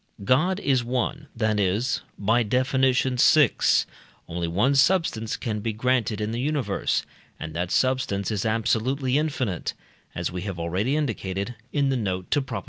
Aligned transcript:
God 0.23 0.59
is 0.59 0.83
one, 0.83 1.27
that 1.35 1.59
is 1.59 2.01
(by 2.17 2.41
Def. 2.41 2.71
vi.) 2.71 3.49
only 4.27 4.47
one 4.47 4.73
substance 4.73 5.37
can 5.37 5.59
be 5.59 5.73
granted 5.73 6.19
in 6.19 6.31
the 6.31 6.41
universe, 6.41 7.05
and 7.39 7.53
that 7.55 7.69
substance 7.69 8.31
is 8.31 8.43
absolutely 8.43 9.19
infinite, 9.19 9.75
as 10.15 10.31
we 10.31 10.41
have 10.41 10.57
already 10.57 10.95
indicated 10.95 11.53
(in 11.71 11.89
the 11.89 11.97
note 11.97 12.31
to 12.31 12.41
Prop. 12.41 12.59